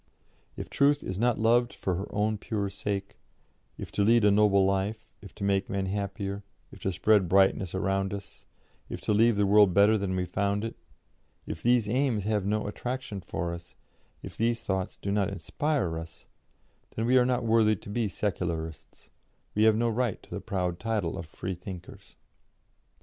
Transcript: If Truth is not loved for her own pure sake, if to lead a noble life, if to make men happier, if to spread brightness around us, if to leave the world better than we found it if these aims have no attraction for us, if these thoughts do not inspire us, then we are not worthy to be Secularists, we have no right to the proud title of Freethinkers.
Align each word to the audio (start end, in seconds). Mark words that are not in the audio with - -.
If 0.57 0.67
Truth 0.71 1.03
is 1.03 1.19
not 1.19 1.37
loved 1.37 1.75
for 1.75 1.93
her 1.93 2.07
own 2.09 2.39
pure 2.39 2.71
sake, 2.71 3.17
if 3.77 3.91
to 3.91 4.01
lead 4.01 4.25
a 4.25 4.31
noble 4.31 4.65
life, 4.65 5.15
if 5.21 5.35
to 5.35 5.43
make 5.43 5.69
men 5.69 5.85
happier, 5.85 6.41
if 6.71 6.79
to 6.81 6.91
spread 6.91 7.29
brightness 7.29 7.75
around 7.75 8.11
us, 8.11 8.43
if 8.89 8.99
to 9.01 9.13
leave 9.13 9.37
the 9.37 9.45
world 9.45 9.75
better 9.75 9.99
than 9.99 10.15
we 10.15 10.25
found 10.25 10.63
it 10.63 10.75
if 11.45 11.61
these 11.61 11.87
aims 11.87 12.23
have 12.23 12.47
no 12.47 12.65
attraction 12.65 13.21
for 13.21 13.53
us, 13.53 13.75
if 14.23 14.35
these 14.35 14.59
thoughts 14.61 14.97
do 14.97 15.11
not 15.11 15.29
inspire 15.29 15.99
us, 15.99 16.25
then 16.95 17.05
we 17.05 17.19
are 17.19 17.23
not 17.25 17.45
worthy 17.45 17.75
to 17.75 17.89
be 17.91 18.07
Secularists, 18.07 19.11
we 19.53 19.65
have 19.65 19.75
no 19.75 19.87
right 19.87 20.23
to 20.23 20.31
the 20.31 20.41
proud 20.41 20.79
title 20.79 21.15
of 21.15 21.27
Freethinkers. 21.27 22.15